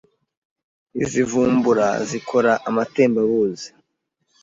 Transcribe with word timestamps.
Izi 1.01 1.21
mvubura 1.27 1.89
zikora 2.09 2.51
amatembabuzi 2.69 3.69